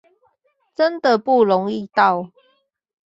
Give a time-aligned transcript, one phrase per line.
[0.73, 2.31] 真的不容易到